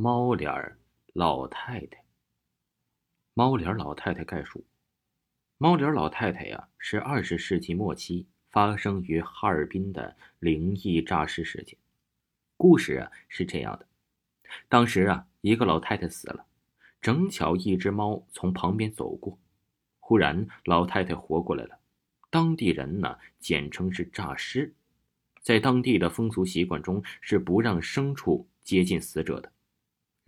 [0.00, 0.76] 猫脸
[1.12, 2.04] 老太太。
[3.34, 4.64] 猫脸老太太概述：
[5.56, 11.76] 猫脸老太太呀，是二十世纪末期发生于哈尔滨的灵异诈尸事件。
[12.56, 13.88] 故事啊是这样的：
[14.68, 16.46] 当时啊，一个老太太死了，
[17.00, 19.36] 正巧一只猫从旁边走过，
[19.98, 21.76] 忽然老太太活过来了。
[22.30, 24.72] 当地人呢，简称是诈尸。
[25.42, 29.52] 在当地的风俗习惯中，是不让牲畜接近死者的。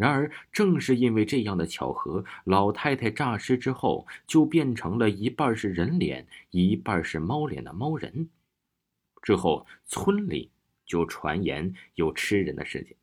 [0.00, 8.30] 然而，正是因为这样的巧合，老太太诈尸之后，就变成了一半是人脸，一半是猫脸的猫人。
[9.20, 10.50] 之后，村里
[10.86, 12.96] 就传言有吃人的事情。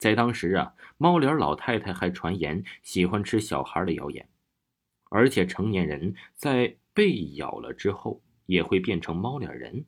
[0.00, 4.28] 在当时啊，猫脸老太太还传言喜欢吃小孩的谣言，
[5.10, 9.84] 而且成年人在被咬了之后也会变成猫脸人。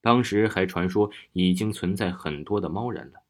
[0.00, 3.22] 当时还传说已经存在很多的猫人了。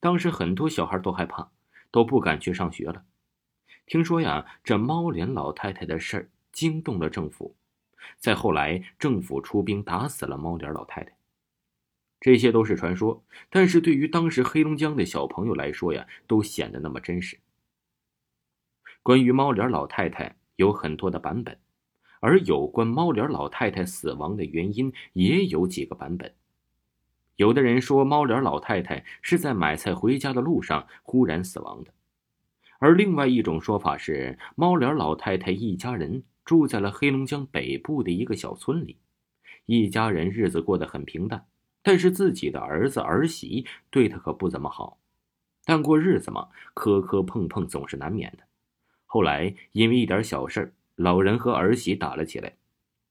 [0.00, 1.50] 当时很多小孩都害怕，
[1.90, 3.04] 都不敢去上学了。
[3.86, 7.54] 听说呀，这猫脸老太太的事儿惊动了政府。
[8.18, 11.16] 再后来，政府出兵打死了猫脸老太太。
[12.20, 17.38] 这些都是传说，但是对于当时黑龙江的小朋友来说呀，都显得那么真实。
[19.02, 21.58] 关于猫脸老太太有很多的版本，
[22.20, 26.34] 而有关猫脸老太太死亡的原因也有几个版本。
[27.36, 31.90] 有的人说，猫脸老太太是在买菜回家的路上忽然死亡的；
[32.78, 38.96] 而另外一种说法是，猫脸老太太一家人住在了黑龙江北部的一个小村里，
[39.66, 41.44] 一家人日子过得很平淡，
[41.82, 44.98] 但是自己的儿子儿媳对她可不怎么好。
[45.64, 48.44] 但过日子嘛，磕磕碰碰总是难免的。
[49.04, 52.54] 后来因为一点小事老人和儿媳打了起来。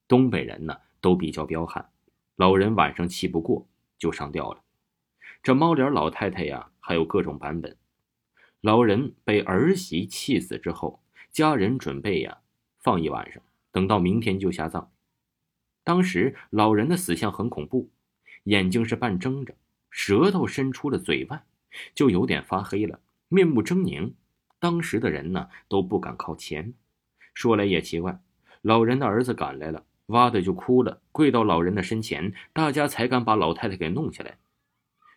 [0.07, 1.89] 东北人呢都比较彪悍，
[2.35, 3.67] 老人晚上气不过。
[3.97, 4.61] 就上吊了。
[5.43, 7.77] 这猫脸老太太呀，还有各种版本。
[8.61, 12.39] 老人被儿媳气死之后，家人准备呀
[12.79, 14.91] 放一晚上，等到明天就下葬。
[15.83, 17.91] 当时老人的死相很恐怖，
[18.45, 19.53] 眼睛是半睁着，
[19.91, 21.45] 舌头伸出了嘴外，
[21.93, 24.13] 就有点发黑了，面目狰狞。
[24.57, 26.73] 当时的人呢都不敢靠前。
[27.35, 28.19] 说来也奇怪，
[28.63, 29.85] 老人的儿子赶来了。
[30.07, 34.37] 哇的就哭了，跪到老人的身前，大家才敢把老太太给弄下来。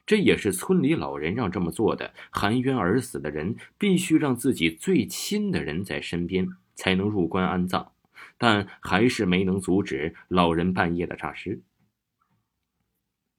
[0.06, 2.14] 这也是村里老人让这么做的。
[2.30, 7.92] 含冤而死的人必须让自己最亲的人在身边，才能入棺安葬。
[8.38, 11.60] 但还是没能阻止老人半夜的诈尸。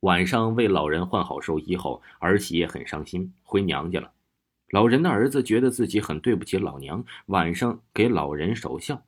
[0.01, 4.11] 晚上为老人换好寿衣后，儿媳也很伤心，回娘家了。
[4.69, 9.03] 老人的儿子觉得自己很对不起老娘，晚上给老人守孝。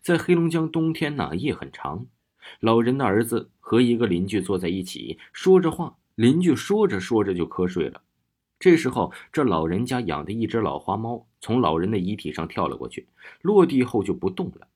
[0.00, 2.06] 在黑龙江冬天呢，夜很长。
[2.60, 8.02] 老人的儿子和一个邻居坐在一起说着话，邻居说着说着就瞌睡了。
[8.58, 13.08] 这时候，这老人家养的一只老花猫从老人的遗体上跳了过去，
[13.42, 14.68] 落地后就不动了。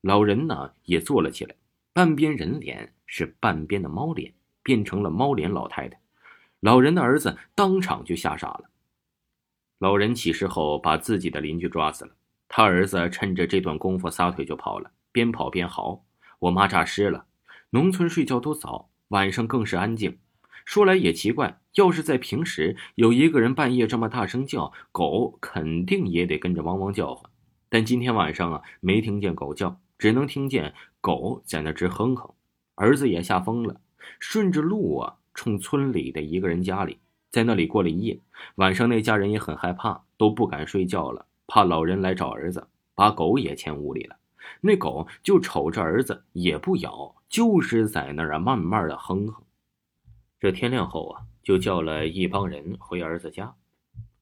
[0.00, 1.54] 老人呢也坐了起来，
[1.92, 4.32] 半边人脸是半边的猫脸，
[4.62, 6.00] 变成了猫脸老太太。
[6.60, 8.70] 老人的儿子当场就吓傻了。
[9.78, 12.12] 老人起尸后，把自己的邻居抓死了。
[12.52, 16.04] 他儿子趁着这段功夫撒腿就跑了，边跑边嚎
[16.40, 17.26] ：“我妈诈尸了！”
[17.70, 20.18] 农村睡觉都早，晚上更是安静。
[20.64, 27.30] 说来也奇怪，要是在平时，有一个人半夜这么大声叫，狗肯定也得跟着汪汪叫唤。
[27.68, 32.34] 但今天晚上啊，没听见狗叫，只能听见狗在那直哼哼。
[32.74, 33.80] 儿子也吓疯了，
[34.18, 36.98] 顺着路啊，冲村里的一个人家里，
[37.30, 38.20] 在那里过了一夜。
[38.56, 41.26] 晚上那家人也很害怕，都不敢睡觉了。
[41.52, 44.16] 怕老人来找儿子，把狗也牵屋里了。
[44.60, 49.42] 那狗就瞅着儿子，也不咬，就是在那儿啊，慢慢的哼哼。
[50.38, 53.52] 这天亮后啊，就叫了一帮人回儿子家，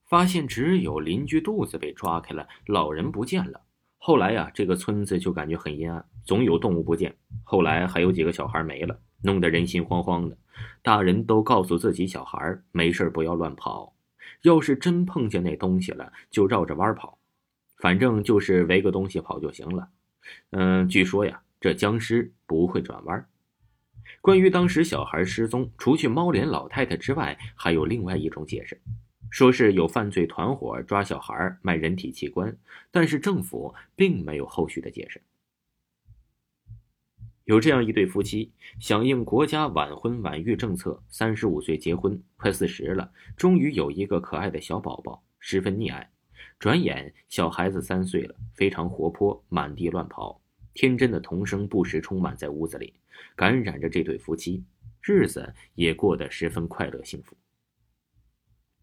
[0.07, 3.61] 发现只有邻居肚子被抓开了，老人不见了。
[3.99, 7.15] 后来呀，这个村子就感觉很阴暗，总有动物不见。
[7.45, 10.39] 后来还有几个小孩没了，弄得人心惶惶的。
[10.81, 13.93] 大人都告诉自己小孩没事不要乱跑，
[14.45, 17.18] 要是真碰见那东西了，就绕着弯跑。
[17.79, 19.89] 反正就是围个东西跑就行了。
[20.51, 23.27] 嗯，据说呀，这僵尸不会转弯。
[24.21, 28.81] 关于当时小孩失踪，除去猫脸老太太之外，还有另外一种解释，
[29.31, 32.57] 说是有犯罪团伙抓小孩卖人体器官，
[32.91, 35.21] 但是政府并没有后续的解释。
[37.45, 46.11] 有这样一对夫妻，响应国家晚婚晚育政策，三十五岁结婚，快四十了，终于有一个可爱的小宝宝，十分溺爱。
[46.59, 50.41] 转眼，小孩子三岁了，非常活泼，满地乱跑，
[50.75, 52.95] 天真的童声不时充满在屋子里，
[53.37, 54.65] 感染着这对夫妻，
[55.01, 57.37] 日子也过得十分快乐幸福。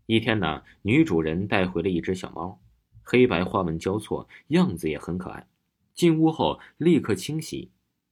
[0.05, 2.61] 一天呢，女主人带回了一只小猫，
[3.03, 5.45] 黑白花纹交错，样子也很可爱。
[5.93, 7.71] 进屋后立刻清洗，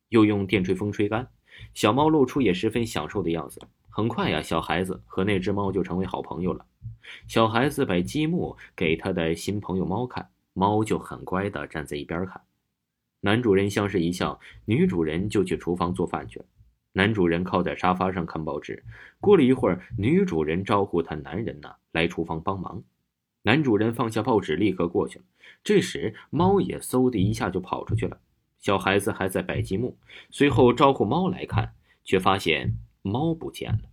[0.10, 1.30] 又用电吹风吹干，
[1.74, 3.62] 小猫露出也十分享受的样子。
[3.96, 6.66] 很快呀，小孩子和那只猫就成为好朋友了。
[7.28, 12.42] 小孩子把积木给他的新朋友猫看，猫就很乖的站在一边看。
[13.22, 16.46] 男主人相视一笑，女主人就去厨房做饭去了。
[16.94, 18.84] 男主人靠在沙发上看报纸。
[19.20, 22.82] 过了一会儿，女主人招呼他男人呢来厨房帮忙。
[23.44, 25.26] 男主人放下报纸，立刻过去了。
[25.64, 28.18] 这时，猫也嗖的一下就跑出去了。
[28.58, 29.96] 小孩子还在摆积木，
[30.32, 32.76] 随后招呼猫来看，却发现。
[33.04, 33.90] 猫不见了。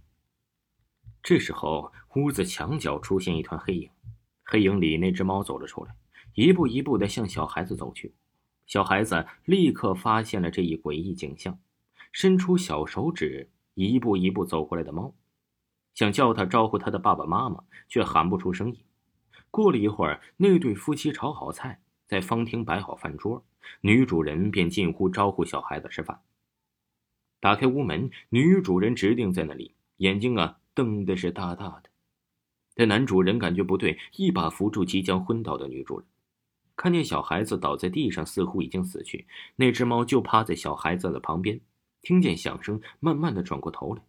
[1.23, 3.91] 这时候，屋子墙角出现一团黑影，
[4.45, 5.95] 黑影里那只猫走了出来，
[6.35, 8.15] 一步一步的向小孩子走去。
[8.67, 11.59] 小孩子立刻发现了这一诡异景象，
[12.13, 15.13] 伸出小手指，一步一步走过来的猫，
[15.93, 18.85] 想叫他招呼他的爸爸妈妈，却喊不出声音。
[19.51, 23.45] 过了一会儿，那对夫妻炒好菜，在方厅摆好饭桌，
[23.81, 26.23] 女主人便进屋招呼小孩子吃饭。
[27.41, 31.85] 打开屋门，女主人直定在那里，眼睛啊瞪的是大大的。
[32.77, 36.07] 这男主人感觉不对，一把扶住即将昏倒的女主人。
[36.77, 39.27] 看见小孩子倒在地上，似乎已经死去，
[39.57, 41.61] 那只猫就趴在小孩子的旁边，
[42.03, 44.03] 听见响声，慢慢的转过头来。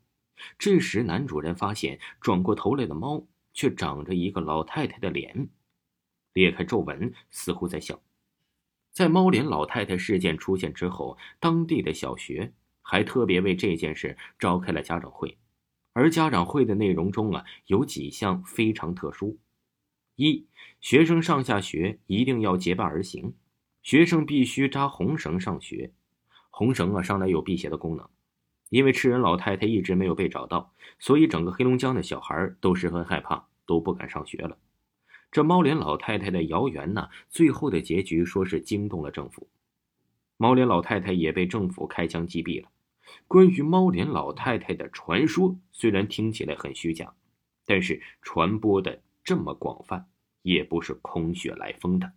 [0.57, 5.49] 这时，男主人发现转过头来的猫却长着一个老太太的脸，
[6.33, 8.01] 裂开皱纹，似乎在笑。
[8.91, 12.53] 在猫脸老太太事件出现之后，当地的小学。
[12.81, 15.37] 还特别为这件事召开了家长会，
[15.93, 19.37] 而家长会的内容中啊，有几项非常特殊：
[20.15, 20.45] 一，
[20.79, 23.33] 学生上下学一定要结伴而行，
[23.81, 25.91] 学生必须扎红绳上学。
[26.49, 28.09] 红绳啊，上来有辟邪的功能。
[28.69, 34.57] 因为吃人老太太一直没有被找到，所以整个黑龙江的小孩都十分害怕，都不敢上学了。
[35.29, 39.49] 这猫脸老太太的谣言呢，最后的结局说是惊动了政府，
[40.41, 42.67] 猫脸老太太也被政府开枪击毙了。
[43.27, 47.13] 关于猫脸老太太的传说，虽然听起来很虚假，
[47.63, 50.09] 但是传播的这么广泛，
[50.41, 52.11] 也不是空穴来风的。